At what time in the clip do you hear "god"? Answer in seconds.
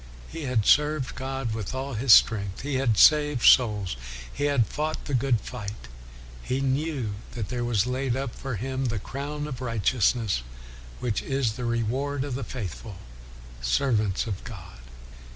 1.13-1.53, 14.43-14.79